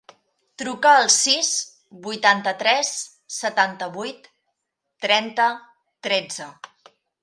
[0.61, 1.51] Truca al sis,
[2.07, 2.91] vuitanta-tres,
[3.37, 4.29] setanta-vuit,
[5.07, 5.51] trenta,
[6.09, 6.55] tretze.